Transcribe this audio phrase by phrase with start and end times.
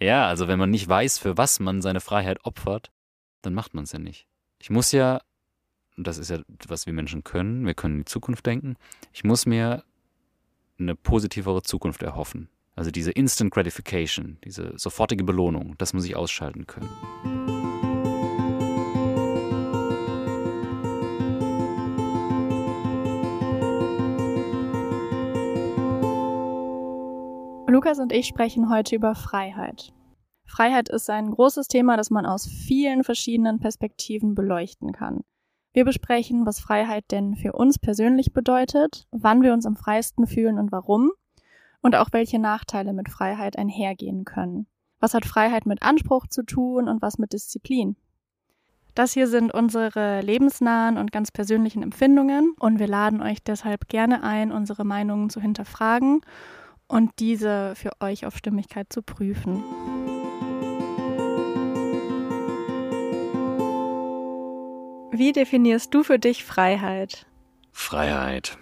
[0.00, 2.90] Ja, also wenn man nicht weiß, für was man seine Freiheit opfert,
[3.42, 4.26] dann macht man es ja nicht.
[4.58, 5.20] Ich muss ja,
[5.96, 8.76] das ist ja, was wir Menschen können, wir können in die Zukunft denken,
[9.12, 9.84] ich muss mir
[10.78, 12.48] eine positivere Zukunft erhoffen.
[12.76, 17.37] Also diese Instant Gratification, diese sofortige Belohnung, das muss ich ausschalten können.
[27.78, 29.92] Lukas und ich sprechen heute über Freiheit.
[30.44, 35.20] Freiheit ist ein großes Thema, das man aus vielen verschiedenen Perspektiven beleuchten kann.
[35.72, 40.58] Wir besprechen, was Freiheit denn für uns persönlich bedeutet, wann wir uns am freiesten fühlen
[40.58, 41.12] und warum,
[41.80, 44.66] und auch welche Nachteile mit Freiheit einhergehen können.
[44.98, 47.94] Was hat Freiheit mit Anspruch zu tun und was mit Disziplin?
[48.96, 54.24] Das hier sind unsere lebensnahen und ganz persönlichen Empfindungen und wir laden euch deshalb gerne
[54.24, 56.22] ein, unsere Meinungen zu hinterfragen
[56.88, 59.62] und diese für euch auf Stimmigkeit zu prüfen.
[65.12, 67.26] Wie definierst du für dich Freiheit?
[67.72, 68.58] Freiheit.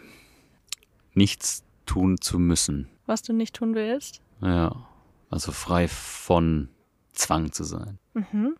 [1.15, 2.89] Nichts tun zu müssen.
[3.07, 4.21] Was du nicht tun willst?
[4.41, 4.89] Ja,
[5.31, 6.69] also frei von
[7.13, 7.99] Zwang zu sein.
[8.15, 8.57] Mhm.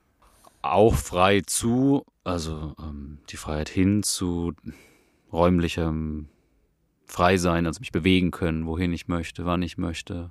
[0.63, 4.53] Auch frei zu, also ähm, die Freiheit hin zu
[5.33, 6.29] räumlichem
[7.07, 10.31] frei sein, also mich bewegen können, wohin ich möchte, wann ich möchte.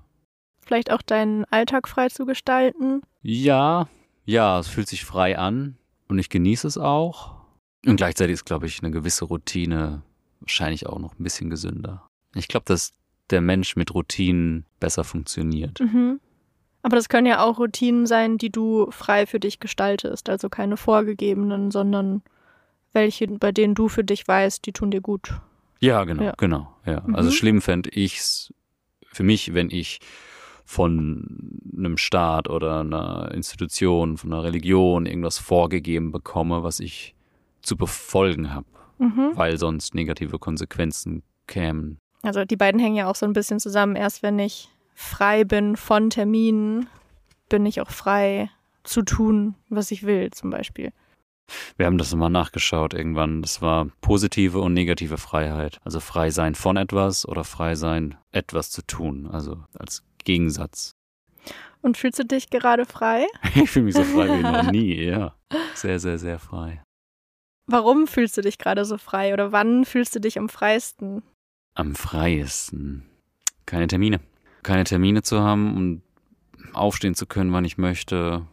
[0.66, 3.02] Vielleicht auch deinen Alltag frei zu gestalten?
[3.22, 3.88] Ja,
[4.26, 7.36] ja, es fühlt sich frei an und ich genieße es auch.
[7.86, 10.02] Und gleichzeitig ist, glaube ich, eine gewisse Routine
[10.40, 12.08] wahrscheinlich auch noch ein bisschen gesünder.
[12.34, 12.94] Ich glaube, dass
[13.30, 15.80] der Mensch mit Routinen besser funktioniert.
[15.80, 16.20] Mhm.
[16.82, 20.30] Aber das können ja auch Routinen sein, die du frei für dich gestaltest.
[20.30, 22.22] Also keine vorgegebenen, sondern
[22.94, 25.34] welche, bei denen du für dich weißt, die tun dir gut.
[25.80, 26.34] Ja, genau, Ja.
[26.38, 26.74] genau.
[26.86, 27.02] Ja.
[27.06, 27.16] Mhm.
[27.16, 28.54] Also schlimm fände ich's
[29.12, 30.00] für mich, wenn ich
[30.66, 37.16] von einem Staat oder einer Institution, von einer Religion irgendwas vorgegeben bekomme, was ich
[37.62, 38.66] zu befolgen habe,
[38.98, 39.32] Mhm.
[39.36, 42.00] weil sonst negative Konsequenzen kämen.
[42.24, 43.96] Also die beiden hängen ja auch so ein bisschen zusammen.
[43.96, 46.88] Erst wenn ich frei bin von Terminen,
[47.50, 48.50] bin ich auch frei
[48.84, 50.92] zu tun, was ich will, zum Beispiel.
[51.78, 53.42] Wir haben das mal nachgeschaut irgendwann.
[53.42, 55.80] Das war positive und negative Freiheit.
[55.84, 59.28] Also frei sein von etwas oder frei sein, etwas zu tun.
[59.32, 60.96] Also als Gegensatz.
[61.82, 63.28] Und fühlst du dich gerade frei?
[63.56, 65.36] Ich fühle mich so frei wie noch nie, ja.
[65.76, 66.82] Sehr, sehr, sehr frei.
[67.68, 71.24] Warum fühlst du dich gerade so frei oder wann fühlst du dich am freiesten?
[71.76, 73.06] Am freiesten.
[73.66, 74.20] Keine Termine.
[74.64, 76.02] Keine Termine zu haben und
[76.74, 78.46] aufstehen zu können, wann ich möchte.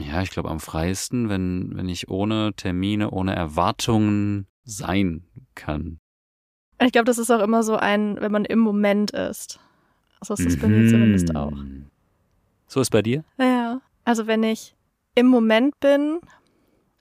[0.00, 5.24] Ja, ich glaube am freiesten, wenn, wenn ich ohne Termine, ohne Erwartungen sein
[5.54, 5.98] kann.
[6.82, 9.60] Ich glaube, das ist auch immer so ein, wenn man im Moment ist.
[10.22, 11.36] So ist das bei mir zumindest Mhm.
[11.36, 11.52] auch.
[12.66, 13.24] So ist bei dir?
[13.38, 13.80] Ja.
[14.04, 14.74] Also wenn ich
[15.14, 16.20] im Moment bin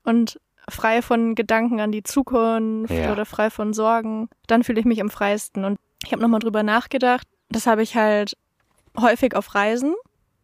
[0.03, 3.11] und frei von Gedanken an die Zukunft Ja.
[3.11, 5.63] oder frei von Sorgen, dann fühle ich mich am freiesten.
[5.63, 7.27] Und ich habe nochmal drüber nachgedacht.
[7.49, 8.35] Das habe ich halt
[8.99, 9.95] häufig auf Reisen.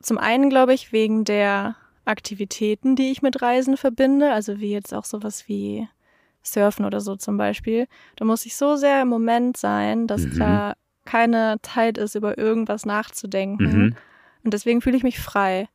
[0.01, 4.31] Zum einen, glaube ich, wegen der Aktivitäten, die ich mit Reisen verbinde.
[4.31, 5.87] Also wie jetzt auch sowas wie
[6.43, 7.87] Surfen oder so zum Beispiel.
[8.17, 10.39] Da muss ich so sehr im Moment sein, dass Mhm.
[10.39, 10.73] da
[11.05, 13.63] keine Zeit ist, über irgendwas nachzudenken.
[13.85, 13.95] Mhm.
[14.43, 15.67] Und deswegen fühle ich mich frei.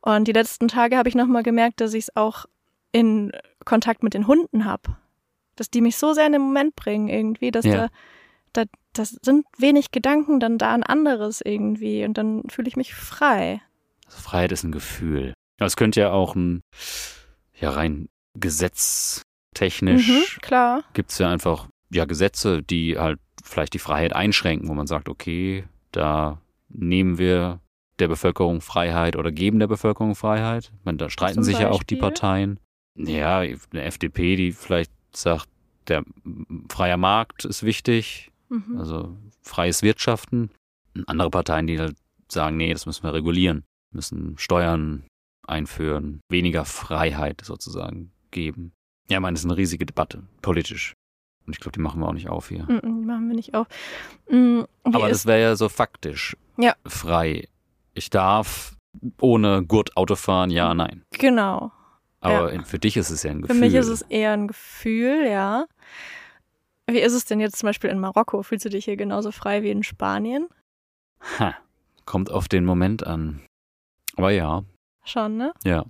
[0.00, 2.46] Und die letzten Tage habe ich nochmal gemerkt, dass ich es auch
[2.92, 3.32] in
[3.64, 4.96] Kontakt mit den Hunden habe.
[5.56, 7.74] Dass die mich so sehr in den Moment bringen irgendwie, dass Ja.
[7.74, 7.88] da,
[8.52, 12.04] da, das sind wenig Gedanken, dann da ein anderes irgendwie.
[12.04, 13.62] Und dann fühle ich mich frei.
[14.20, 15.34] Freiheit ist ein Gefühl.
[15.58, 16.60] Es könnte ja auch ein,
[17.58, 20.84] ja rein gesetztechnisch Mhm, klar.
[20.94, 25.08] gibt es ja einfach ja Gesetze, die halt vielleicht die Freiheit einschränken, wo man sagt,
[25.08, 27.60] okay, da nehmen wir
[27.98, 30.72] der Bevölkerung Freiheit oder geben der Bevölkerung Freiheit.
[30.84, 31.98] Meine, da streiten Zum sich ja auch die Beispiel?
[32.00, 32.60] Parteien.
[32.96, 35.48] Ja, eine FDP, die vielleicht sagt,
[35.88, 36.02] der
[36.70, 38.78] freier Markt ist wichtig, Mhm.
[38.78, 40.50] also freies Wirtschaften.
[40.94, 41.96] Und andere Parteien, die halt
[42.30, 45.04] sagen, nee, das müssen wir regulieren, müssen Steuern
[45.46, 48.72] einführen, weniger Freiheit sozusagen geben.
[49.10, 50.94] Ja, ich meine, das ist eine riesige Debatte, politisch.
[51.46, 52.64] Und ich glaube, die machen wir auch nicht auf hier.
[52.64, 53.66] Mhm, die machen wir nicht auf.
[54.30, 56.74] Mhm, wie Aber das wäre ja so faktisch Ja.
[56.86, 57.48] frei.
[57.94, 58.76] Ich darf
[59.20, 61.02] ohne Gurt Auto fahren, ja, nein.
[61.18, 61.72] genau.
[62.20, 63.60] Aber in- für dich ist es ja ein Für Gefühl.
[63.60, 65.66] mich ist es eher ein Gefühl, ja.
[66.88, 68.42] Wie ist es denn jetzt zum Beispiel in Marokko?
[68.44, 70.46] Fühlst du dich hier genauso frei wie in Spanien?
[71.40, 71.54] Ha,
[72.04, 73.40] kommt auf den Moment an.
[74.16, 74.62] Aber ja,
[75.04, 75.52] Schon, ne?
[75.64, 75.84] ja.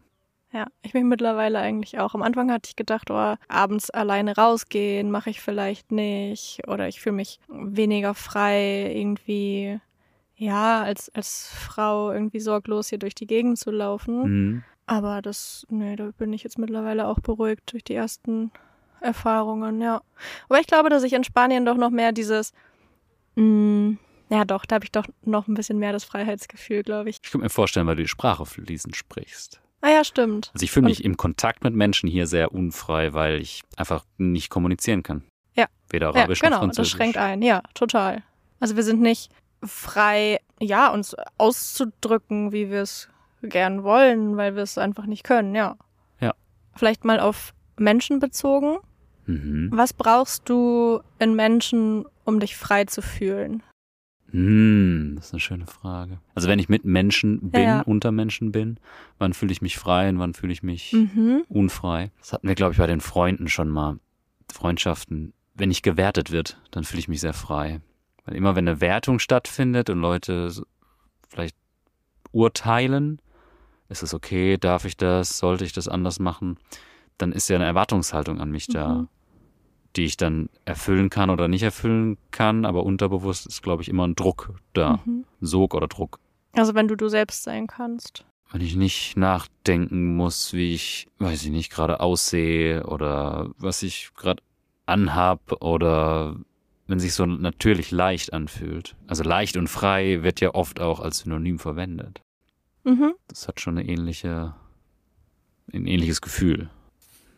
[0.55, 2.15] Ja, ich bin mittlerweile eigentlich auch.
[2.15, 6.61] Am Anfang hatte ich gedacht, oh, abends alleine rausgehen mache ich vielleicht nicht.
[6.69, 9.81] Oder ich fühle mich weniger frei irgendwie.
[10.37, 14.23] ja, als, als Frau irgendwie sorglos hier durch die Gegend zu laufen.
[14.23, 14.65] Mhm.
[14.85, 18.51] Aber das, nee, da bin ich jetzt mittlerweile auch beruhigt durch die ersten
[19.01, 20.03] Erfahrungen, ja.
[20.51, 22.53] Aber ich glaube, dass ich in Spanien doch noch mehr dieses,
[23.37, 23.97] mh,
[24.33, 27.19] ja doch, da habe ich doch noch ein bisschen mehr das Freiheitsgefühl, glaube ich.
[27.23, 29.61] Ich könnte mir vorstellen, weil du die Sprache fließend sprichst.
[29.83, 30.51] Ah ja, stimmt.
[30.55, 34.49] Also ich fühle mich im Kontakt mit Menschen hier sehr unfrei, weil ich einfach nicht
[34.49, 35.25] kommunizieren kann.
[35.55, 35.67] Ja.
[35.91, 36.93] Weder Ja, Arabisch genau, noch Französisch.
[36.93, 38.23] das schränkt ein, ja, total.
[38.61, 39.31] Also wir sind nicht
[39.65, 43.09] frei, ja, uns auszudrücken, wie wir es
[43.43, 45.77] gern wollen, weil wir es einfach nicht können, ja.
[46.21, 46.33] Ja.
[46.77, 48.79] Vielleicht mal auf Menschen bezogen.
[49.27, 49.71] Mhm.
[49.73, 53.63] Was brauchst du in Menschen, um dich frei zu fühlen?
[54.33, 56.19] Hm, das ist eine schöne Frage.
[56.35, 57.83] Also wenn ich mit Menschen bin, Ja.
[57.83, 58.79] unter Menschen bin,
[59.19, 61.45] wann fühle ich mich frei und wann fühle ich mich Mhm.
[61.49, 62.11] unfrei?
[62.19, 63.99] Das hatten wir, glaube ich, bei den Freunden schon mal.
[64.51, 65.33] Freundschaften.
[65.55, 67.81] Wenn nicht gewertet wird, dann fühle ich mich sehr frei.
[68.25, 70.51] Weil immer wenn eine Wertung stattfindet und Leute
[71.29, 71.57] vielleicht
[72.33, 73.21] urteilen,
[73.89, 76.57] ist es okay, darf ich das, sollte ich das anders machen,
[77.19, 79.09] dann ist ja eine Erwartungshaltung an mich da, Mhm.
[79.97, 84.07] Die ich dann erfüllen kann oder nicht erfüllen kann, aber unterbewusst ist, glaube ich, immer
[84.07, 85.25] ein Druck da, Mhm.
[85.41, 86.19] Sog oder Druck.
[86.53, 88.25] Also wenn du du selbst sein kannst.
[88.51, 94.11] Wenn ich nicht nachdenken muss, wie ich, weiß ich nicht, gerade aussehe oder was ich
[94.15, 94.43] gerade
[94.85, 96.37] anhab oder
[96.87, 98.95] wenn sich so natürlich leicht anfühlt.
[99.07, 102.21] Also leicht und frei wird ja oft auch als Synonym verwendet.
[102.85, 103.15] Mhm.
[103.29, 104.55] Das hat schon eine ähnliche,
[105.73, 106.69] ein ähnliches Gefühl.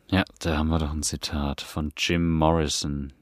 [0.09, 3.13] Ja, da haben wir doch ein Zitat von Jim Morrison.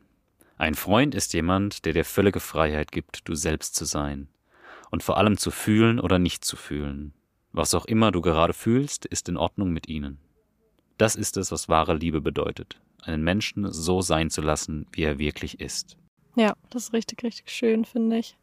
[0.58, 4.28] Ein Freund ist jemand, der dir völlige Freiheit gibt, du selbst zu sein.
[4.90, 7.14] Und vor allem zu fühlen oder nicht zu fühlen.
[7.52, 10.18] Was auch immer du gerade fühlst, ist in Ordnung mit ihnen.
[10.98, 12.80] Das ist es, was wahre Liebe bedeutet.
[13.02, 15.96] Einen Menschen so sein zu lassen, wie er wirklich ist.
[16.36, 18.36] Ja, das ist richtig, richtig schön, finde ich.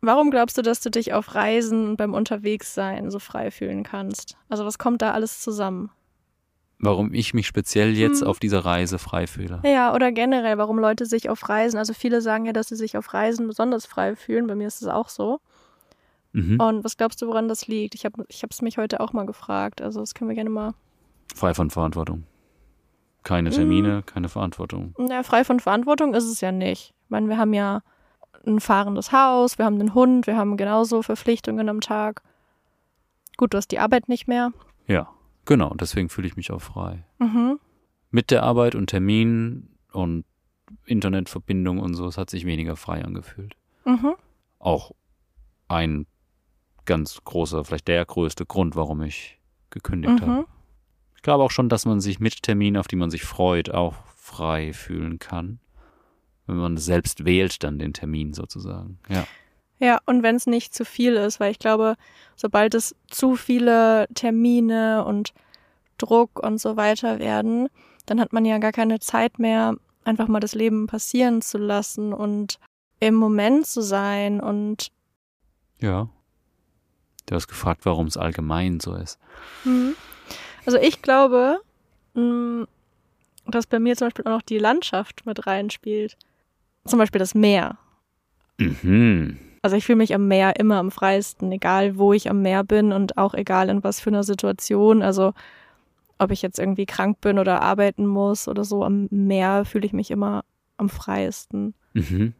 [0.00, 4.36] Warum glaubst du, dass du dich auf Reisen und beim Unterwegssein so frei fühlen kannst?
[4.48, 5.90] Also was kommt da alles zusammen?
[6.80, 8.28] Warum ich mich speziell jetzt Hm.
[8.28, 9.60] auf dieser Reise frei fühle.
[9.64, 12.96] Ja, oder generell, warum Leute sich auf Reisen, also viele sagen ja, dass sie sich
[12.96, 15.40] auf Reisen besonders frei fühlen, bei mir ist es auch so.
[16.32, 16.60] Mhm.
[16.60, 17.94] Und was glaubst du, woran das liegt?
[17.94, 20.74] Ich habe ich es mich heute auch mal gefragt, also das können wir gerne mal.
[21.34, 22.24] Frei von Verantwortung.
[23.24, 23.50] Keine.
[23.50, 24.94] Termine, keine Verantwortung.
[24.98, 26.94] Na, frei von Verantwortung ist es ja nicht.
[27.04, 27.82] Ich meine, wir haben ja
[28.46, 32.22] ein fahrendes Haus, wir haben einen Hund, wir haben genauso Verpflichtungen am Tag.
[33.36, 34.52] Gut, du hast die Arbeit nicht mehr.
[34.86, 35.08] Ja,
[35.48, 35.74] genau.
[35.74, 37.04] Deswegen fühle ich mich auch frei.
[37.18, 37.58] Mhm.
[38.10, 40.24] Mit der Arbeit und Terminen und
[40.84, 43.56] Internetverbindung und so, es hat sich weniger frei angefühlt.
[43.84, 44.14] Mhm.
[44.60, 44.92] Auch
[45.66, 46.06] ein
[46.84, 49.40] ganz großer, vielleicht der größte Grund, warum ich
[49.70, 50.32] gekündigt habe.
[50.32, 50.46] Mhm.
[51.16, 53.94] Ich glaube auch schon, dass man sich mit Terminen, auf die man sich freut, auch
[54.16, 55.58] frei fühlen kann.
[56.46, 58.98] Wenn man selbst wählt, dann den Termin sozusagen.
[59.08, 59.26] Ja.
[59.80, 61.94] Ja, und wenn es nicht zu viel ist, weil ich glaube,
[62.36, 65.32] sobald es zu viele Termine und
[65.98, 67.68] Druck und so weiter werden,
[68.06, 72.12] dann hat man ja gar keine Zeit mehr, einfach mal das Leben passieren zu lassen
[72.12, 72.58] und
[73.00, 74.90] im Moment zu sein und
[75.80, 76.08] Ja.
[77.26, 79.18] Du hast gefragt, warum es allgemein so ist.
[79.64, 79.94] Mhm.
[80.64, 81.60] Also ich glaube,
[82.14, 82.66] mh,
[83.46, 86.16] dass bei mir zum Beispiel auch noch die Landschaft mit reinspielt.
[86.86, 87.76] Zum Beispiel das Meer.
[88.58, 89.38] Mhm.
[89.62, 92.92] Also ich fühle mich am Meer immer am freiesten, egal wo ich am Meer bin
[92.92, 95.02] und auch egal in was für einer Situation.
[95.02, 95.32] Also
[96.18, 99.92] ob ich jetzt irgendwie krank bin oder arbeiten muss oder so, am Meer fühle ich
[99.92, 100.44] mich immer
[100.76, 101.74] am freiesten.
[101.94, 102.34] Mhm.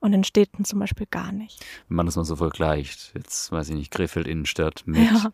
[0.00, 1.64] Und in Städten zum Beispiel gar nicht.
[1.88, 5.30] Wenn man das mal so vergleicht, jetzt weiß ich nicht, Krefeld Innenstadt mit Ja.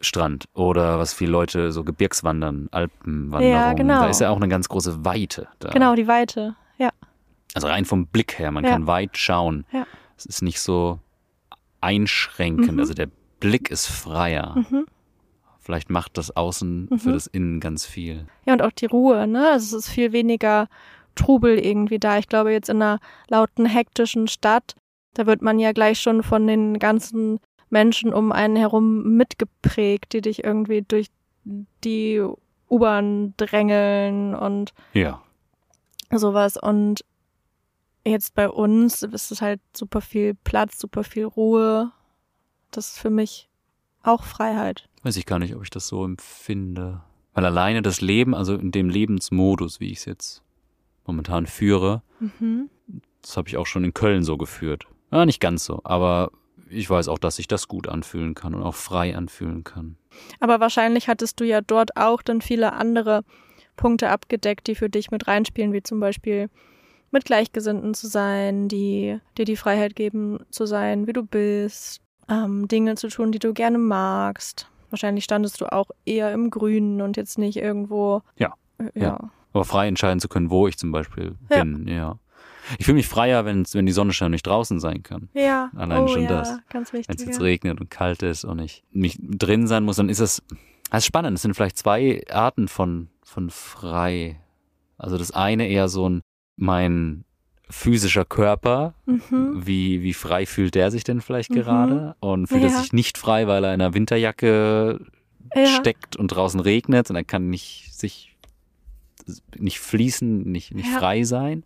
[0.00, 3.54] Strand oder was viele Leute so Gebirgswandern, Alpenwanderung.
[3.54, 4.00] Ja, genau.
[4.00, 5.70] Da ist ja auch eine ganz große Weite da.
[5.70, 6.56] Genau, die Weite.
[6.76, 6.90] Ja.
[7.54, 8.70] Also rein vom Blick her, man Ja.
[8.70, 9.64] kann weit schauen.
[9.72, 9.86] Ja.
[10.16, 10.98] Es ist nicht so
[11.80, 12.80] einschränkend, Mhm.
[12.80, 13.08] also der
[13.40, 14.54] Blick ist freier.
[14.70, 14.86] Mhm.
[15.58, 17.12] Vielleicht macht das Außen für Mhm.
[17.12, 18.26] das Innen ganz viel.
[18.46, 19.50] Ja, und auch die Ruhe, ne?
[19.52, 20.68] Also es ist viel weniger
[21.14, 22.18] Trubel irgendwie da.
[22.18, 24.74] Ich glaube, jetzt in einer lauten, hektischen Stadt,
[25.14, 27.38] da wird man ja gleich schon von den ganzen
[27.70, 31.08] Menschen um einen herum mitgeprägt, die dich irgendwie durch
[31.84, 32.22] die
[32.70, 35.20] U-Bahn drängeln und Ja.
[36.10, 36.56] sowas.
[36.56, 37.04] Und
[38.04, 41.92] jetzt bei uns ist es halt super viel Platz, super viel Ruhe.
[42.70, 43.48] Das ist für mich
[44.02, 44.88] auch Freiheit.
[45.02, 47.02] Weiß ich gar nicht, ob ich das so empfinde.
[47.34, 50.42] Weil alleine das Leben, also in dem Lebensmodus, wie ich es jetzt
[51.06, 52.68] momentan führe, Mhm.
[53.22, 54.86] das habe ich auch schon in Köln so geführt.
[55.10, 56.30] Ja, nicht ganz so, aber
[56.70, 59.96] ich weiß auch, dass sich das gut anfühlen kann und auch frei anfühlen kann.
[60.40, 63.24] Aber wahrscheinlich hattest du ja dort auch dann viele andere
[63.76, 66.48] Punkte abgedeckt, die für dich mit reinspielen, wie zum Beispiel
[67.12, 72.66] mit Gleichgesinnten zu sein, die dir die Freiheit geben, zu sein, wie du bist, ähm,
[72.68, 74.68] Dinge zu tun, die du gerne magst.
[74.90, 78.22] Wahrscheinlich standest du auch eher im Grünen und jetzt nicht irgendwo.
[78.36, 78.54] Ja.
[78.78, 79.02] Äh, Ja.
[79.02, 79.30] ja.
[79.54, 81.62] Aber frei entscheiden zu können, wo ich zum Beispiel Ja.
[81.62, 82.18] bin, ja.
[82.78, 85.28] Ich fühle mich freier, wenn die Sonne schon nicht draußen sein kann.
[85.34, 86.58] Ja, Allein oh, schon ja, das.
[86.70, 87.16] Ganz Wenn wichtig.
[87.20, 90.42] es jetzt regnet und kalt ist und ich nicht drin sein muss, dann ist das,
[90.90, 91.36] das ist spannend.
[91.36, 94.40] Es sind vielleicht zwei Arten von, von frei.
[94.96, 96.22] Also das eine eher so ein,
[96.56, 97.24] mein
[97.70, 99.62] physischer Körper, Mhm.
[99.66, 101.54] wie, wie frei fühlt der sich denn vielleicht Mhm.
[101.54, 102.16] gerade?
[102.20, 102.76] Und fühlt er Ja.
[102.78, 105.00] sich nicht frei, weil er in einer Winterjacke
[105.56, 105.66] Ja.
[105.66, 108.36] steckt und draußen regnet und er kann nicht sich
[109.56, 110.98] nicht fließen, nicht, nicht Ja.
[110.98, 111.62] frei sein.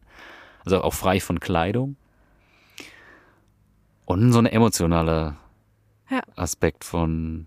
[0.64, 1.96] Also auch frei von Kleidung.
[4.04, 5.36] Und so eine emotionale
[6.10, 6.20] Ja.
[6.36, 7.46] Aspekt von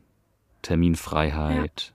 [0.63, 1.93] Terminfreiheit,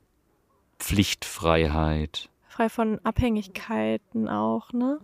[0.79, 2.31] Pflichtfreiheit.
[2.49, 5.01] Frei von Abhängigkeiten auch, ne?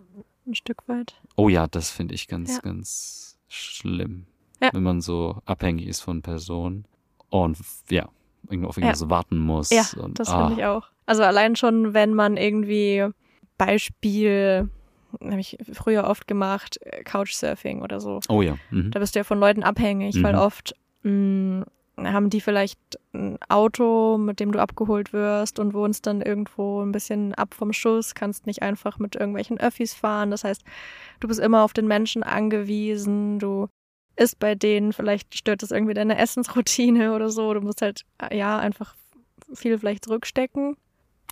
[0.47, 1.15] Ein Stück weit.
[1.35, 2.59] Oh ja, das finde ich ganz, Ja.
[2.61, 4.25] ganz schlimm.
[4.61, 4.69] Ja.
[4.73, 6.85] Wenn man so abhängig ist von Personen
[7.29, 7.57] und
[7.89, 8.11] ja, auf
[8.49, 8.57] Ja.
[8.63, 9.69] irgendwas warten muss.
[9.69, 10.87] Ja, und, das ah, finde ich auch.
[11.05, 13.07] Also allein schon, wenn man irgendwie
[13.57, 14.69] Beispiel,
[15.21, 18.19] habe ich früher oft gemacht, äh, Couchsurfing oder so.
[18.29, 18.55] Oh ja.
[18.69, 18.91] Mhm.
[18.91, 20.39] Da bist du ja von Leuten abhängig, weil Mhm.
[20.39, 21.65] oft mh,
[21.97, 22.79] haben die vielleicht
[23.13, 27.73] ein Auto, mit dem du abgeholt wirst und wohnst dann irgendwo ein bisschen ab vom
[27.73, 30.31] Schuss, kannst nicht einfach mit irgendwelchen Öffis fahren.
[30.31, 30.63] Das heißt,
[31.19, 33.67] du bist immer auf den Menschen angewiesen, du
[34.15, 37.53] isst bei denen, vielleicht stört das irgendwie deine Essensroutine oder so.
[37.53, 38.95] Du musst halt, äh, ja, einfach
[39.53, 40.77] viel vielleicht zurückstecken.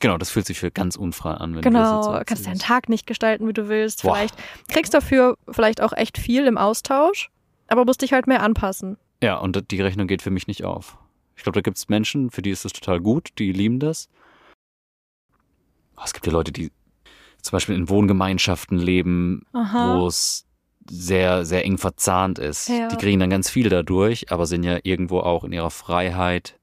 [0.01, 2.59] Genau, das fühlt sich für ganz unfrei an, wenn du das Genau, so kannst deinen.
[2.59, 4.03] Tag nicht gestalten, wie du willst.
[4.03, 4.15] Boah.
[4.15, 4.36] Vielleicht
[4.69, 7.29] kriegst dafür vielleicht auch echt viel im Austausch,
[7.67, 8.98] aber musst dich halt mehr anpassen.
[9.21, 10.98] Ja, und die Rechnung geht für mich nicht auf.
[11.39, 14.10] Ich glaube, da gibt es Menschen, für die ist das total gut, die lieben das.
[15.96, 16.69] Aber Es gibt ja Leute, die
[17.41, 20.46] zum Beispiel in Wohngemeinschaften leben, wo es
[20.89, 22.67] sehr, sehr eng verzahnt ist.
[22.67, 22.89] Ja.
[22.89, 26.60] Die kriegen dann ganz viel dadurch, aber sind ja irgendwo auch in ihrer Freiheit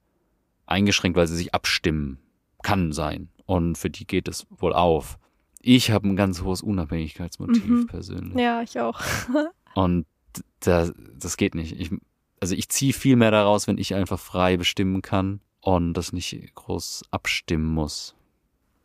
[0.67, 2.19] eingeschränkt, weil sie sich abstimmen.
[2.63, 3.31] Kann sein.
[3.47, 5.19] Und für die geht es wohl auf.
[5.63, 7.87] Ich habe ein ganz hohes Unabhängigkeitsmotiv Mhm.
[7.87, 8.37] persönlich.
[8.39, 9.01] Ja, ich auch.
[9.75, 10.05] Und
[10.61, 11.81] da, das geht nicht.
[11.81, 11.91] Ich,
[12.41, 16.55] also ich ziehe viel mehr daraus, wenn ich einfach frei bestimmen kann und das nicht
[16.55, 18.15] groß abstimmen muss.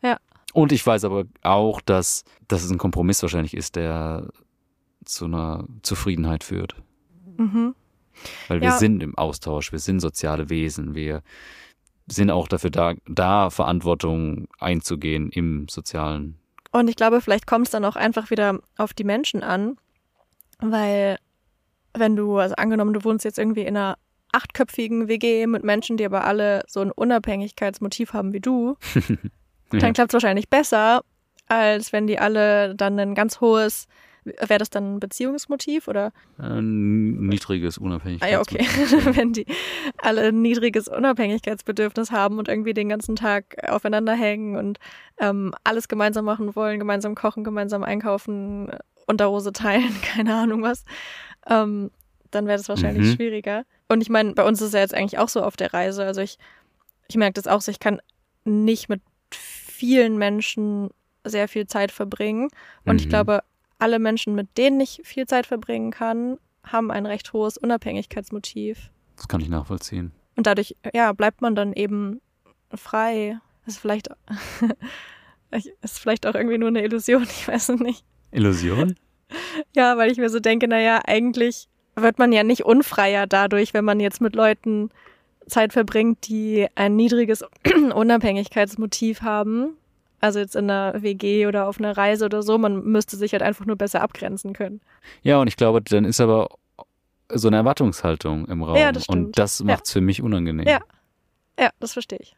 [0.01, 0.17] Ja.
[0.53, 4.29] Und ich weiß aber auch, dass, dass es ein Kompromiss wahrscheinlich ist, der
[5.05, 6.75] zu einer Zufriedenheit führt.
[7.38, 7.75] Mhm.
[8.48, 8.77] Weil wir Ja.
[8.77, 11.24] sind im Austausch, wir sind soziale Wesen, wir
[12.08, 16.38] sind auch dafür da, da Verantwortung einzugehen im sozialen.
[16.72, 19.77] Und ich glaube, vielleicht kommt es dann auch einfach wieder auf die Menschen an,
[20.60, 21.17] weil
[21.98, 23.98] wenn du, also angenommen, du wohnst jetzt irgendwie in einer
[24.31, 28.77] achtköpfigen WG mit Menschen, die aber alle so ein Unabhängigkeitsmotiv haben wie du,
[29.74, 29.79] Ja.
[29.79, 31.01] dann klappt es wahrscheinlich besser,
[31.48, 33.88] als wenn die alle dann ein ganz hohes,
[34.25, 36.12] wäre das dann ein Beziehungsmotiv oder?
[36.38, 38.60] Ein niedriges Ah Unabhängigkeitsmotiv.
[38.91, 39.15] ja, okay.
[39.17, 39.45] wenn die
[39.98, 44.77] alle ein niedriges Unabhängigkeitsbedürfnis haben und irgendwie den ganzen Tag aufeinander hängen und
[45.19, 48.69] ähm, alles gemeinsam machen wollen, gemeinsam kochen, gemeinsam einkaufen,
[49.07, 50.83] Unterhose teilen, keine Ahnung was,
[51.48, 51.91] ähm,
[52.31, 53.15] dann wäre das wahrscheinlich Mhm.
[53.15, 53.65] schwieriger.
[53.89, 56.05] Und ich meine, bei uns ist es ja jetzt eigentlich auch so auf der Reise.
[56.05, 56.38] Also ich,
[57.07, 58.01] ich merke das auch so, ich kann
[58.45, 59.01] nicht mit
[59.33, 60.89] vielen Menschen
[61.25, 62.50] sehr viel Zeit verbringen.
[62.86, 63.10] Und ich Mhm.
[63.10, 63.43] glaube,
[63.79, 68.91] alle Menschen, mit denen ich viel Zeit verbringen kann, haben ein recht hohes Unabhängigkeitsmotiv.
[69.17, 70.12] Das kann ich nachvollziehen.
[70.36, 72.21] Und dadurch, ja, bleibt man dann eben
[72.74, 73.39] frei.
[73.65, 74.10] Das ist vielleicht,
[75.51, 78.05] ich- ist vielleicht auch irgendwie nur eine Illusion, ich weiß es nicht.
[78.31, 78.95] Illusion?
[79.75, 83.85] Ja, weil ich mir so denke, naja, eigentlich wird man ja nicht unfreier dadurch, wenn
[83.85, 84.89] man jetzt mit Leuten
[85.47, 87.43] Zeit verbringt, die ein niedriges
[87.93, 89.77] Unabhängigkeitsmotiv haben.
[90.19, 92.57] Also jetzt in einer WG oder auf einer Reise oder so.
[92.57, 94.81] Man müsste sich halt einfach nur besser abgrenzen können.
[95.23, 96.50] Ja, und ich glaube, dann ist aber
[97.33, 98.75] so eine Erwartungshaltung im Raum.
[98.75, 99.25] Ja, das stimmt.
[99.27, 100.67] und das macht es für mich unangenehm.
[100.67, 100.79] Ja.
[101.59, 102.35] Ja, das verstehe ich.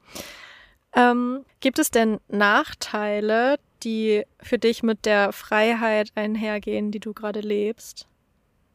[0.96, 7.42] Ähm, gibt es denn Nachteile, die für dich mit der Freiheit einhergehen, die du gerade
[7.42, 8.08] lebst?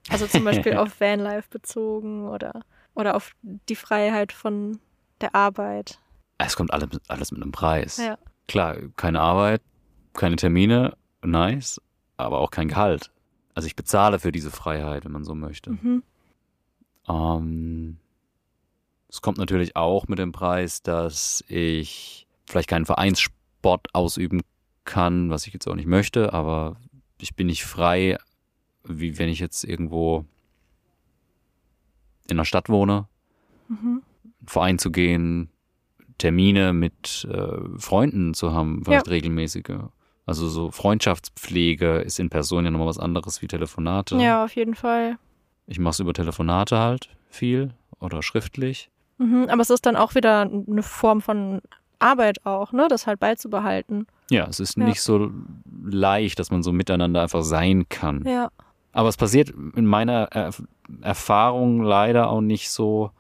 [0.09, 2.62] Also zum Beispiel auf Vanlife bezogen oder,
[2.95, 4.79] oder auf die Freiheit von
[5.21, 5.99] der Arbeit.
[6.38, 7.99] Es kommt alles, alles mit einem Preis.
[7.99, 8.19] Ja.
[8.47, 9.61] Klar, keine Arbeit,
[10.15, 11.81] keine Termine, nice,
[12.17, 13.11] aber auch kein Gehalt.
[13.55, 15.71] Also ich bezahle für diese Freiheit, wenn man so möchte.
[15.71, 16.03] Mhm.
[17.09, 17.99] Ähm,
[19.09, 24.43] es kommt natürlich auch mit dem Preis, dass ich vielleicht keinen Vereinssport ausüben
[24.88, 26.76] kann, was ich jetzt auch nicht möchte, aber
[27.21, 28.18] ich bin nicht frei,
[28.85, 30.25] wie wenn ich jetzt irgendwo
[32.26, 33.07] in einer Stadt wohne,
[33.68, 34.02] Mhm.
[34.40, 35.50] einen Verein zu gehen,
[36.18, 39.78] Termine mit äh, Freunden zu haben, vielleicht regelmäßige.
[40.26, 44.16] Also so Freundschaftspflege ist in Person ja nochmal was anderes wie Telefonate.
[44.16, 45.16] Ja, auf jeden Fall.
[45.66, 48.90] Ich mache es über Telefonate halt viel oder schriftlich.
[49.18, 51.61] Mhm, aber es ist dann auch wieder eine Form von
[51.99, 52.87] Arbeit auch, ne?
[52.88, 54.07] Das halt beizubehalten.
[54.30, 54.85] Ja, es ist Ja.
[54.85, 55.30] nicht so
[55.82, 58.25] leicht, dass man so miteinander einfach sein kann.
[58.26, 58.49] Ja.
[58.92, 60.62] Aber es passiert in meiner Erf
[61.02, 63.11] Erfahrung leider auch nicht so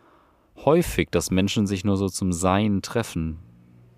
[0.64, 3.38] häufig, dass Menschen sich nur so zum Sein treffen.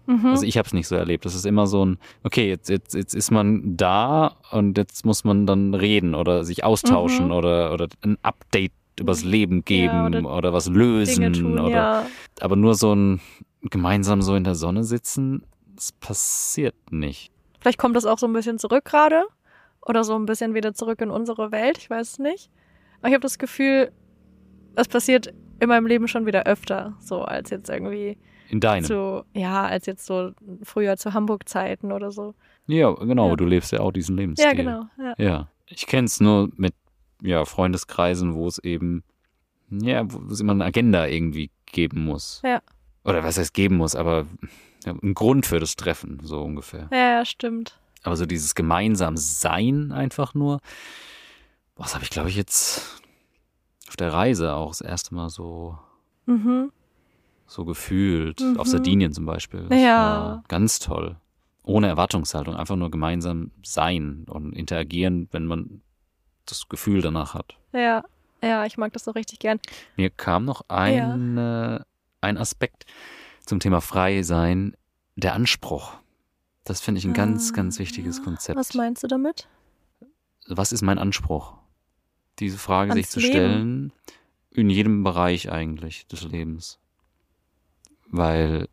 [0.06, 0.26] Mhm.
[0.26, 1.24] Also ich habe es nicht so erlebt.
[1.24, 5.22] Das ist immer so ein, okay, jetzt, jetzt, jetzt ist man da und jetzt muss
[5.22, 7.32] man dann reden oder sich austauschen Mhm.
[7.32, 11.32] oder, oder ein Update übers Leben geben Ja, oder, oder was lösen.
[11.32, 12.06] Tun, oder, ja.
[12.40, 13.20] Aber nur so ein
[13.70, 15.44] gemeinsam so in der Sonne sitzen,
[15.80, 17.32] das passiert nicht.
[17.58, 19.24] Vielleicht kommt das auch so ein bisschen zurück gerade.
[19.80, 21.78] Oder so ein bisschen wieder zurück in unsere Welt.
[21.78, 22.50] Ich weiß es nicht.
[22.98, 23.90] Aber ich habe das Gefühl,
[24.76, 26.96] es passiert in meinem Leben schon wieder öfter.
[27.00, 28.18] So als jetzt irgendwie
[28.50, 28.84] In deinem.
[28.84, 30.32] zu, ja, als jetzt so
[30.62, 32.34] früher zu Hamburg-Zeiten oder so.
[32.66, 33.36] Ja, genau, Ja.
[33.36, 34.46] du lebst ja auch diesen Lebensstil.
[34.50, 34.82] Ja, genau.
[34.98, 35.14] Ja.
[35.16, 36.74] Ja, ich kenne es nur mit
[37.22, 39.02] ja, Freundeskreisen, wo es eben,
[39.70, 42.42] ja, wo es immer eine Agenda irgendwie geben muss.
[42.44, 42.60] Ja.
[43.04, 44.26] Oder was heißt geben muss, aber
[44.84, 46.88] ja, ein Grund für das Treffen, so ungefähr.
[46.92, 47.78] ja, ja, stimmt.
[48.02, 50.60] Aber so dieses gemeinsam Sein einfach nur,
[51.76, 53.00] was habe ich, glaube ich, jetzt
[53.88, 55.78] auf der Reise auch das erste Mal so,
[56.26, 56.72] Mhm.
[57.46, 58.40] so gefühlt.
[58.40, 58.56] Mhm.
[58.58, 59.66] Auf Sardinien zum Beispiel.
[59.68, 60.42] Das Ja.
[60.48, 61.16] ganz toll.
[61.62, 65.82] Ohne Erwartungshaltung, einfach nur gemeinsam sein und interagieren, wenn man
[66.46, 67.58] das Gefühl danach hat.
[67.72, 68.02] Ja,
[68.42, 69.60] ja, ich mag das so richtig gern.
[69.96, 71.80] Mir kam noch ein, äh,
[72.22, 72.86] ein Aspekt
[73.46, 74.76] zum Thema Frei sein,
[75.16, 75.94] der Anspruch.
[76.64, 78.58] Das finde ich ein ganz, Ah, ganz wichtiges Konzept.
[78.58, 79.48] Was meinst du damit?
[80.46, 81.54] Was ist mein Anspruch?
[82.38, 83.32] Diese Frage sich Ans zu Leben.
[83.32, 83.92] stellen,
[84.52, 86.78] in jedem Bereich eigentlich des Lebens.
[88.08, 88.68] Weil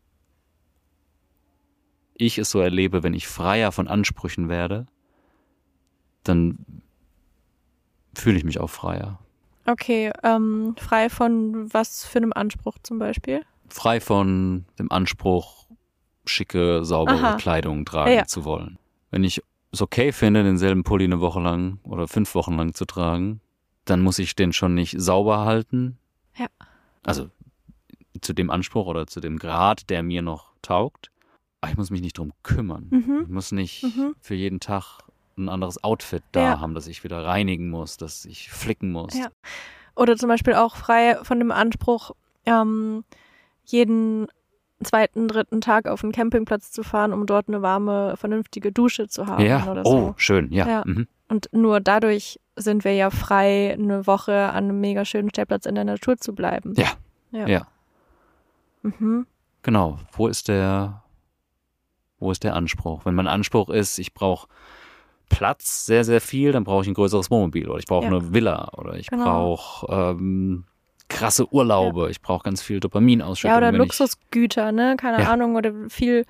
[2.15, 4.87] ich es so erlebe, wenn ich freier von Ansprüchen werde,
[6.23, 6.57] dann
[8.15, 9.19] fühle ich mich auch freier.
[9.67, 13.45] Okay, ähm, frei von was für einem Anspruch zum Beispiel?
[13.69, 15.67] Frei von dem Anspruch,
[16.25, 17.35] schicke, saubere Aha.
[17.37, 18.25] Kleidung tragen Ja.
[18.25, 18.77] zu wollen.
[19.11, 22.85] Wenn ich es okay finde, denselben Pulli eine Woche lang oder fünf Wochen lang zu
[22.85, 23.41] tragen,
[23.85, 25.97] dann muss ich den schon nicht sauber halten.
[26.35, 26.47] Ja.
[27.03, 27.29] Also
[28.21, 31.11] zu dem Anspruch oder zu dem Grad, der mir noch taugt.
[31.61, 32.87] Aber ich muss mich nicht drum kümmern.
[32.91, 33.25] Ich Mhm.
[33.29, 34.15] muss nicht Mhm.
[34.19, 34.99] für jeden Tag
[35.37, 36.59] ein anderes Outfit da Ja.
[36.59, 39.13] haben, das ich wieder reinigen muss, das ich flicken muss.
[39.13, 39.27] Ja.
[39.95, 42.11] Oder zum Beispiel auch frei von dem Anspruch,
[42.45, 43.03] ähm,
[43.67, 44.27] jeden
[44.83, 49.25] zweiten, dritten Tag auf einen Campingplatz zu fahren, um dort eine warme, vernünftige Dusche zu
[49.27, 50.13] haben Ja, oder oh, so.
[50.17, 50.67] schön, ja.
[50.67, 50.83] Ja.
[50.85, 51.07] Mhm.
[51.29, 55.75] Und nur dadurch sind wir ja frei, eine Woche an einem mega schönen Stellplatz in
[55.75, 56.73] der Natur zu bleiben.
[56.77, 56.91] Ja.
[57.31, 57.47] Ja.
[57.47, 57.67] Ja.
[58.83, 59.25] Mhm.
[59.63, 61.03] Genau, wo ist der,
[62.19, 63.05] wo ist der Anspruch?
[63.05, 64.47] Wenn mein Anspruch ist, ich brauche
[65.29, 68.11] Platz sehr, sehr viel, dann brauche ich ein größeres Wohnmobil oder ich brauche Ja.
[68.11, 69.23] eine Villa oder ich Genau.
[69.25, 70.63] brauche ähm,
[71.09, 73.51] krasse Urlaube, ich brauche ganz viel Dopaminausschüttung.
[73.51, 74.95] Ja, oder Luxusgüter, ne?
[74.97, 75.31] Keine Ja.
[75.31, 76.25] Ahnung, oder viel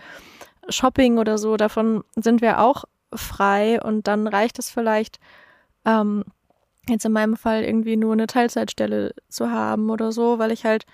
[0.70, 5.20] Shopping oder so, davon sind wir auch frei und dann reicht es vielleicht,
[5.86, 6.24] ähm,
[6.90, 10.86] jetzt in meinem Fall irgendwie nur eine Teilzeitstelle zu haben oder so, weil ich halt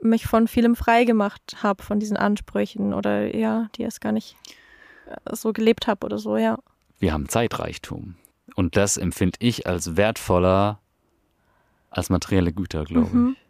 [0.00, 4.36] mich von vielem frei gemacht habe, von diesen Ansprüchen oder ja, die es gar nicht
[5.08, 6.58] äh, so gelebt habe oder so, ja.
[6.98, 8.16] Wir haben Zeitreichtum.
[8.54, 10.80] Und das empfinde ich als wertvoller
[11.96, 13.36] als materielle Güter, glaube Mhm.
[13.36, 13.42] ich.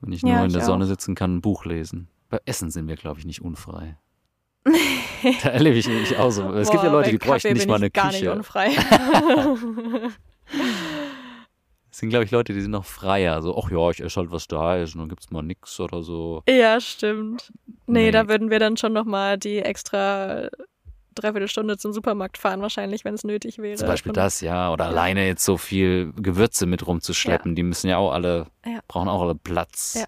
[0.00, 0.88] Wenn ich Ja, nur in ich der Sonne auch.
[0.88, 2.08] sitzen kann, ein Buch lesen.
[2.28, 3.96] Bei Essen sind wir, glaube ich, nicht unfrei.
[5.42, 6.52] da erlebe ich mich auch so.
[6.54, 8.24] Es gibt ja Boah, Leute, die bräuchten nicht mal ich eine gar Küche.
[8.24, 8.70] nicht unfrei.
[11.90, 13.40] Es sind, glaube ich, Leute, die sind noch freier.
[13.40, 16.02] So, ach ja, ich esse halt, was da ist und dann gibt's mal nix oder
[16.02, 16.42] so.
[16.48, 17.52] Ja, stimmt.
[17.86, 18.10] Nee, Nee.
[18.10, 20.48] da würden wir dann schon nochmal die extra
[21.14, 23.76] Dreiviertelstunde zum Supermarkt fahren, wahrscheinlich, wenn es nötig wäre.
[23.76, 24.72] Zum Beispiel Und- das, ja.
[24.72, 24.90] Oder Ja.
[24.90, 27.54] alleine jetzt so viel Gewürze mit rumzuschleppen.
[27.54, 28.80] Die müssen ja auch alle, Ja.
[28.88, 29.94] brauchen auch alle Platz.
[29.98, 30.04] Ja.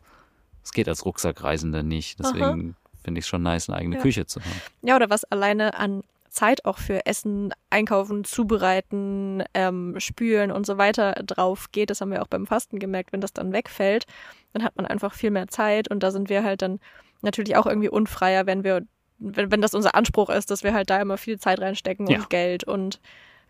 [0.63, 2.19] Das geht als Rucksackreisender nicht.
[2.19, 4.03] Deswegen finde ich es schon nice, eine eigene Ja.
[4.03, 4.61] Küche zu haben.
[4.83, 8.25] Ja, oder was alleine an Zeit auch für Essen, Einkaufen,
[8.67, 11.89] Zubereiten, ähm, Spülen und so weiter drauf geht.
[11.91, 13.13] Das haben wir auch beim Fasten gemerkt.
[13.13, 14.07] Wenn das dann wegfällt,
[14.53, 16.81] dann hat man einfach viel mehr Zeit und da sind wir halt dann
[17.23, 18.83] natürlich auch irgendwie unfreier, wenn wir,
[19.19, 22.19] wenn, wenn das unser Anspruch ist, dass wir halt da immer viel Zeit reinstecken Ja.
[22.19, 23.01] und Geld und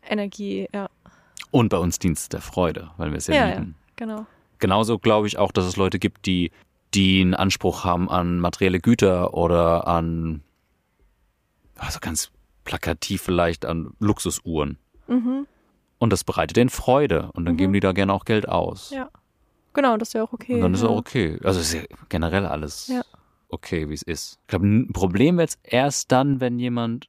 [0.08, 0.68] Energie.
[0.72, 0.88] Ja,
[1.50, 3.54] Und bei uns Dienst der Freude, weil wir es ja, Ja, ja.
[3.58, 3.74] lieben.
[3.96, 4.26] genau.
[4.58, 6.50] Genauso glaube ich auch, dass es Leute gibt, die,
[6.94, 10.42] die einen Anspruch haben an materielle Güter oder an,
[11.76, 12.30] also ganz
[12.64, 14.78] plakativ vielleicht, an Luxusuhren.
[15.08, 15.46] Mhm.
[15.98, 17.30] Und das bereitet denen Freude.
[17.32, 17.58] Und dann Mhm.
[17.58, 18.90] geben die da gerne auch Geld aus.
[18.90, 19.08] Ja.
[19.72, 20.54] Genau, das ist ja auch okay.
[20.54, 20.88] Und dann ist ja.
[20.88, 21.38] auch okay.
[21.44, 23.02] Also ist ja generell alles Ja.
[23.48, 24.38] Okay, wie es ist.
[24.42, 27.08] Ich glaube, ein Problem wird es erst dann, wenn jemand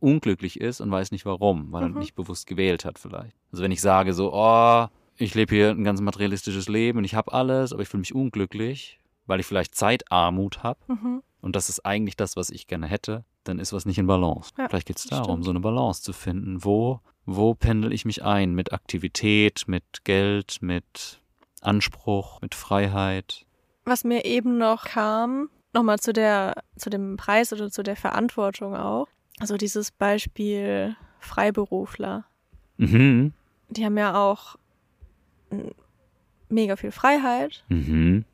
[0.00, 1.96] unglücklich ist und weiß nicht warum, weil Mhm.
[1.96, 3.34] er nicht bewusst gewählt hat vielleicht.
[3.52, 7.14] Also wenn ich sage so, oh, ich lebe hier ein ganz materialistisches Leben und ich
[7.14, 11.22] habe alles, aber ich fühle mich unglücklich, weil ich vielleicht Zeitarmut habe Mhm.
[11.40, 14.50] und das ist eigentlich das, was ich gerne hätte, dann ist was nicht in Balance.
[14.58, 15.44] Ja, vielleicht geht es darum, stimmt.
[15.44, 16.64] so eine Balance zu finden.
[16.64, 18.54] Wo, wo pendel ich mich ein?
[18.54, 21.20] Mit Aktivität, mit Geld, mit
[21.62, 23.46] Anspruch, mit Freiheit.
[23.84, 28.74] Was mir eben noch kam, nochmal zu der, zu dem Preis oder zu der Verantwortung
[28.74, 29.08] auch.
[29.40, 32.24] Also dieses Beispiel Freiberufler.
[32.76, 33.32] Mhm.
[33.68, 34.56] Die haben ja auch
[36.48, 37.64] mega viel Freiheit.
[37.68, 38.24] Mhm.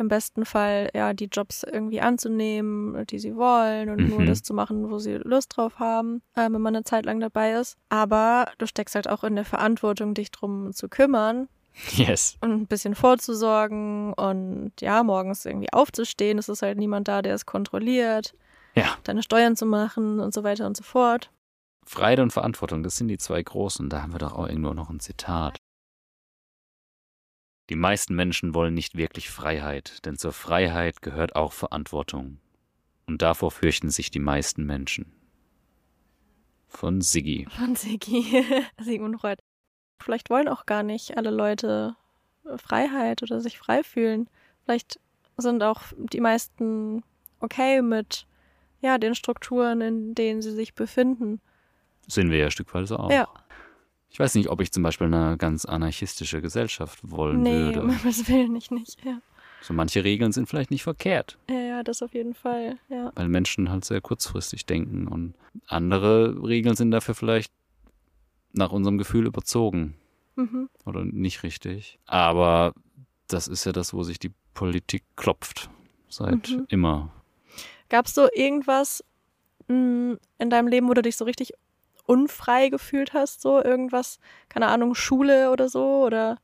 [0.00, 4.26] Im besten Fall ja die Jobs irgendwie anzunehmen, die sie wollen und nur Mhm.
[4.26, 7.52] das zu machen, wo sie Lust drauf haben, äh, wenn man eine Zeit lang dabei
[7.54, 7.76] ist.
[7.88, 11.48] Aber du steckst halt auch in der Verantwortung, dich drum zu kümmern
[11.96, 12.36] Yes.
[12.40, 16.38] und ein bisschen vorzusorgen und ja, morgens irgendwie aufzustehen.
[16.38, 18.34] Es ist halt niemand da, der es kontrolliert,
[18.74, 18.96] Ja.
[19.04, 21.30] deine Steuern zu machen und so weiter und so fort.
[21.86, 23.88] Freiheit und Verantwortung, das sind die zwei großen.
[23.88, 25.56] Da haben wir doch auch irgendwo noch ein Zitat.
[27.70, 32.40] Die meisten Menschen wollen nicht wirklich Freiheit, denn zur Freiheit gehört auch Verantwortung.
[33.06, 35.12] Und davor fürchten sich die meisten Menschen.
[36.66, 37.46] Von Siggi.
[37.56, 38.44] Von Sigi,
[38.80, 39.38] Sigmund Freud.
[40.00, 41.96] Vielleicht wollen auch gar nicht alle Leute
[42.56, 44.28] Freiheit oder sich frei fühlen.
[44.64, 45.00] Vielleicht
[45.36, 47.02] sind auch die meisten
[47.40, 48.26] okay mit
[48.80, 51.40] ja, den Strukturen, in denen sie sich befinden.
[52.06, 53.10] Sind wir ja stückweise auch.
[53.10, 53.28] Ja.
[54.10, 57.82] Ich weiß nicht, ob ich zum Beispiel eine ganz anarchistische Gesellschaft wollen nee, würde.
[57.82, 59.04] um Himmels Willen ich nicht.
[59.04, 59.20] Ja.
[59.60, 62.78] So manche Regeln sind vielleicht nicht verkehrt, ja, ja, das auf jeden Fall.
[62.88, 63.10] Ja.
[63.16, 65.34] weil Menschen halt sehr kurzfristig denken und
[65.66, 67.52] andere Regeln sind dafür vielleicht
[68.52, 69.94] nach unserem Gefühl überzogen
[70.36, 70.68] Mhm.
[70.84, 71.98] oder nicht richtig.
[72.06, 72.72] Aber
[73.28, 75.68] das ist ja das, wo sich die Politik klopft.
[76.08, 76.64] Seit Mhm.
[76.68, 77.10] immer.
[77.90, 79.04] Gab es so irgendwas
[79.68, 81.52] mh, in deinem Leben, wo du dich so richtig
[82.06, 83.42] unfrei gefühlt hast?
[83.42, 86.04] So irgendwas, keine Ahnung, Schule oder so?
[86.04, 86.38] Oder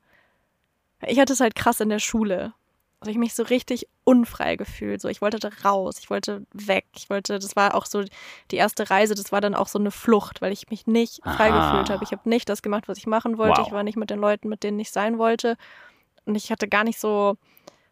[1.07, 2.53] ich hatte es halt krass in der Schule.
[2.99, 5.01] Also ich mich so richtig unfrei gefühlt.
[5.01, 6.85] So, ich wollte da raus, ich wollte weg.
[6.95, 8.03] Ich wollte, das war auch so
[8.51, 11.51] die erste Reise, das war dann auch so eine Flucht, weil ich mich nicht frei
[11.51, 11.71] Aha.
[11.71, 12.03] gefühlt habe.
[12.03, 13.59] Ich habe nicht das gemacht, was ich machen wollte.
[13.61, 13.67] Wow.
[13.67, 15.57] Ich war nicht mit den Leuten, mit denen ich sein wollte.
[16.25, 17.37] Und ich hatte gar nicht so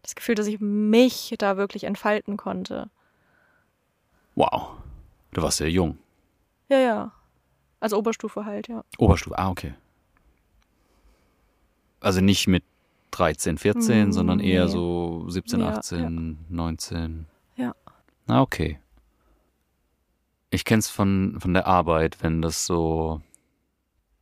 [0.02, 2.89] das Gefühl, dass ich mich da wirklich entfalten konnte.
[4.36, 4.72] Wow.
[5.32, 5.98] Du warst sehr jung.
[6.70, 7.12] Ja, ja.
[7.80, 8.84] Also Oberstufe halt, ja.
[8.98, 9.74] Oberstufe, ah, okay.
[12.00, 12.63] Also nicht mit
[13.13, 14.71] 13, 14, Mm, sondern eher nee.
[14.71, 17.28] so 17, Ja, 18, 19.
[17.56, 17.76] Ja.
[18.26, 18.80] Na, okay.
[20.49, 23.21] Ich kenn's von, von der Arbeit, wenn das so,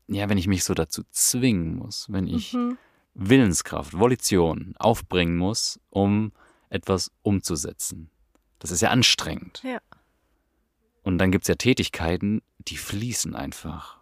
[0.07, 2.77] ja, wenn ich mich so dazu zwingen muss, wenn ich Mhm.
[3.13, 6.31] Willenskraft, Volition aufbringen muss, um
[6.69, 8.09] etwas umzusetzen.
[8.59, 9.61] Das ist ja anstrengend.
[9.63, 9.79] Ja.
[11.03, 13.97] Und dann gibt's ja Tätigkeiten, die fließen einfach.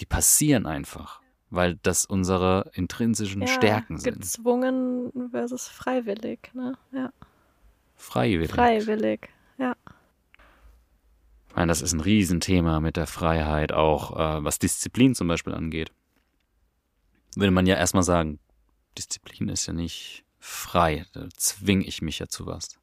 [0.00, 1.20] Die passieren einfach,
[1.50, 4.20] weil das unsere intrinsischen ja, Stärken sind.
[4.20, 6.76] Gezwungen versus freiwillig, ne?
[6.92, 7.12] Ja.
[7.94, 8.50] Freiwillig.
[8.50, 9.28] Freiwillig.
[11.56, 15.54] Ich meine, das ist ein Riesenthema mit der Freiheit, auch äh, was Disziplin zum Beispiel
[15.54, 15.90] angeht.
[17.34, 18.38] Würde man ja erstmal sagen,
[18.98, 22.78] Disziplin ist ja nicht frei, da zwinge ich mich ja zu was.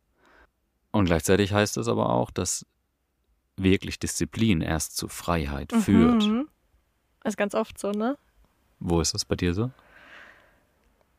[0.91, 2.65] Und gleichzeitig heißt es aber auch, dass
[3.57, 6.23] wirklich Disziplin erst zu Freiheit führt.
[6.23, 6.49] Mhm.
[7.23, 8.17] Ist ganz oft so, ne?
[8.85, 9.71] Wo ist das bei dir so?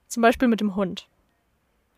[0.08, 1.08] Zum Beispiel mit dem Hund.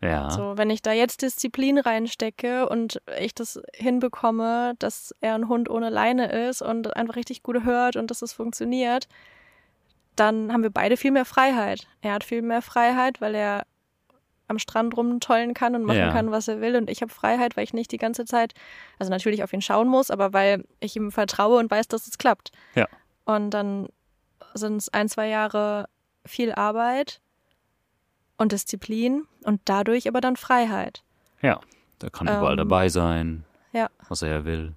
[0.01, 0.29] Ja.
[0.29, 5.69] So, wenn ich da jetzt Disziplin reinstecke und ich das hinbekomme, dass er ein Hund
[5.69, 9.07] ohne Leine ist und einfach richtig gut hört und dass es funktioniert,
[10.15, 11.87] dann haben wir beide viel mehr Freiheit.
[12.01, 13.65] Er hat viel mehr Freiheit, weil er
[14.47, 16.11] am Strand rumtollen kann und machen Ja.
[16.13, 16.75] kann, was er will.
[16.77, 18.53] Und ich habe Freiheit, weil ich nicht die ganze Zeit,
[18.99, 22.17] also natürlich auf ihn schauen muss, aber weil ich ihm vertraue und weiß, dass es
[22.17, 22.51] klappt.
[22.75, 22.87] Ja.
[23.25, 23.89] Und dann
[24.57, 25.87] sind es ein, zwei Jahre
[26.25, 27.21] viel Arbeit
[28.37, 31.03] und Disziplin und dadurch aber dann Freiheit.
[31.41, 31.59] Ja.
[32.01, 33.43] Der kann überall Ähm, dabei sein,
[33.73, 33.89] ja.
[34.07, 34.73] was er will.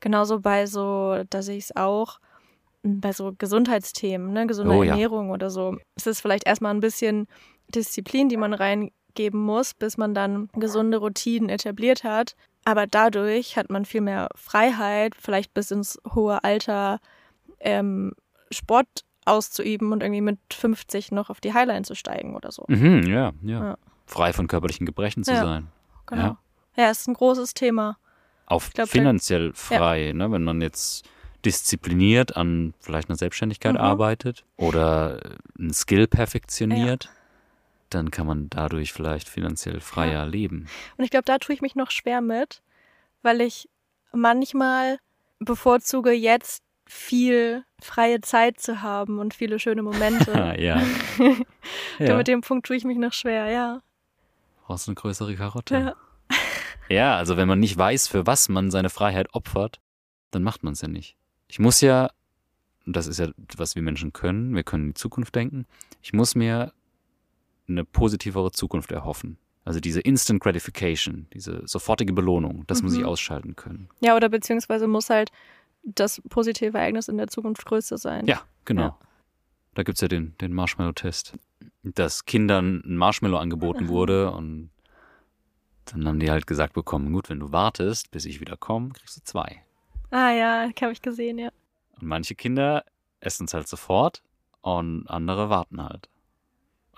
[0.00, 2.18] Genauso bei so, da sehe ich es auch,
[2.82, 4.92] m, bei so Gesundheitsthemen, ne, gesunde Oh ja.
[4.92, 5.76] Ernährung oder so.
[5.94, 7.26] Es ist vielleicht erstmal ein bisschen
[7.68, 12.34] Disziplin, die man reingeben muss, bis man dann gesunde Routinen etabliert hat.
[12.64, 16.98] Aber dadurch hat man viel mehr Freiheit, vielleicht bis ins hohe Alter
[17.60, 18.12] ähm,
[18.50, 22.64] Sport auszuüben und irgendwie mit 50 noch auf die Highline zu steigen oder so.
[22.68, 23.78] Mhm, ja, ja, Ja.
[24.06, 25.42] Frei von körperlichen Gebrechen zu Ja.
[25.42, 25.68] sein.
[26.06, 26.22] Genau.
[26.22, 26.38] Ja.
[26.76, 27.98] Ja, ist ein großes Thema.
[28.46, 30.30] Auch glaub, finanziell frei, ne?
[30.30, 31.08] wenn man jetzt
[31.44, 33.80] diszipliniert an vielleicht einer Selbstständigkeit Mhm.
[33.80, 35.20] arbeitet oder
[35.58, 37.08] einen Skill perfektioniert,
[37.90, 40.66] dann kann man dadurch vielleicht finanziell freier leben.
[40.96, 42.62] Und ich glaube, da tue ich mich noch schwer mit,
[43.22, 43.68] weil ich
[44.12, 44.98] manchmal
[45.38, 50.32] bevorzuge jetzt viel freie Zeit zu haben und viele schöne Momente.
[50.58, 50.82] ja.
[51.98, 52.16] ja.
[52.16, 53.82] Mit dem Punkt tue ich mich noch schwer, ja.
[54.64, 55.74] Brauchst du eine größere Karotte?
[55.74, 55.94] Ja.
[56.88, 59.80] ja, also wenn man nicht weiß, für was man seine Freiheit opfert,
[60.30, 61.16] dann macht man es ja nicht.
[61.48, 62.10] Ich muss ja,
[62.84, 65.66] das ist ja, was wir Menschen können, wir können in die Zukunft denken,
[66.02, 66.72] ich muss mir
[67.68, 69.38] eine positivere Zukunft erhoffen.
[69.64, 72.84] Also diese Instant Gratification, diese sofortige Belohnung, das mhm.
[72.86, 73.06] muss ich mhm.
[73.06, 73.88] ausschalten können.
[74.00, 75.30] Ja, oder beziehungsweise muss halt
[75.86, 78.26] das positive Ereignis in der Zukunft größer sein.
[78.26, 78.82] Ja, genau.
[78.82, 78.98] Ja.
[79.74, 81.34] Da gibt es ja den, den Marshmallow-Test,
[81.82, 84.70] dass Kindern ein Marshmallow angeboten wurde und
[85.86, 89.16] dann haben die halt gesagt bekommen, gut, wenn du wartest, bis ich wieder komme, kriegst
[89.16, 89.62] du zwei.
[90.10, 91.50] Ah ja, habe ich gesehen, ja.
[92.00, 92.84] Und manche Kinder
[93.20, 94.22] essen es halt sofort
[94.62, 96.08] und andere warten halt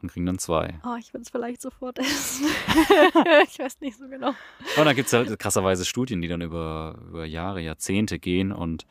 [0.03, 0.81] und kriegen dann zwei.
[0.85, 2.47] Oh, ich würde es vielleicht sofort essen.
[3.49, 4.35] ich weiß nicht so genau.
[4.77, 8.87] Und dann gibt es halt krasserweise Studien, die dann über, über Jahre, Jahrzehnte gehen und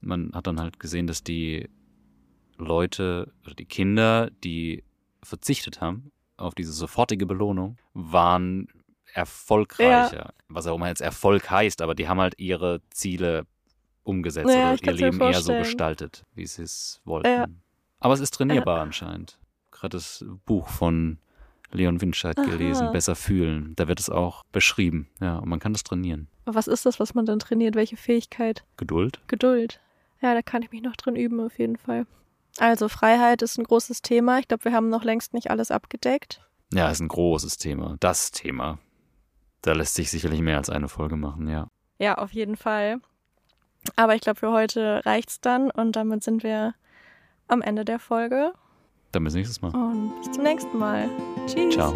[0.00, 1.68] man hat dann halt gesehen, dass die
[2.56, 4.84] Leute oder die Kinder, die
[5.22, 8.68] verzichtet haben auf diese sofortige Belohnung, waren
[9.12, 10.16] erfolgreicher.
[10.16, 10.32] Ja.
[10.48, 13.46] Was auch immer jetzt Erfolg heißt, aber die haben halt ihre Ziele
[14.04, 17.28] umgesetzt ja, oder ihr Leben eher so gestaltet, wie sie es wollten.
[17.28, 17.46] Ja.
[18.00, 19.37] Aber es ist trainierbar anscheinend
[19.80, 21.18] gerade das Buch von
[21.70, 23.74] Leon Winscheid gelesen, Besser fühlen.
[23.76, 25.08] Da wird es auch beschrieben.
[25.20, 26.28] Ja, und man kann das trainieren.
[26.46, 27.74] Was ist das, was man dann trainiert?
[27.74, 28.64] Welche Fähigkeit?
[28.76, 29.20] Geduld.
[29.26, 29.80] Geduld.
[30.20, 32.06] Ja, da kann ich mich noch drin üben, auf jeden Fall.
[32.58, 34.38] Also, Freiheit ist ein großes Thema.
[34.38, 36.40] Ich glaube, wir haben noch längst nicht alles abgedeckt.
[36.72, 37.96] Ja, ist ein großes Thema.
[38.00, 38.78] Das Thema.
[39.62, 41.68] Da lässt sich sicherlich mehr als eine Folge machen, ja.
[41.98, 43.00] Ja, auf jeden Fall.
[43.96, 46.74] Aber ich glaube, für heute reicht's dann und damit sind wir
[47.46, 48.52] am Ende der Folge.
[49.12, 49.74] Dann bis nächstes Mal.
[49.74, 51.08] Und bis zum nächsten Mal.
[51.46, 51.74] Tschüss.
[51.74, 51.94] Ciao.